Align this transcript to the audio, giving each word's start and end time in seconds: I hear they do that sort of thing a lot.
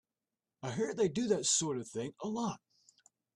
I 0.63 0.71
hear 0.71 0.95
they 0.95 1.09
do 1.09 1.27
that 1.27 1.45
sort 1.45 1.77
of 1.77 1.87
thing 1.87 2.15
a 2.23 2.27
lot. 2.27 2.59